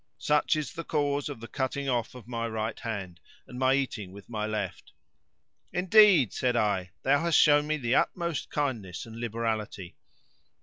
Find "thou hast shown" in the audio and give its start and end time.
7.03-7.67